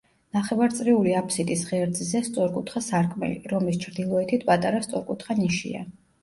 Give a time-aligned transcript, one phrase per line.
[0.35, 5.85] ნახევარწრიული აფსიდის ღერძზე სწორკუთხა სარკმელი, რომლის ჩრდილოეთით პატარა სწორკუთხა ნიშია.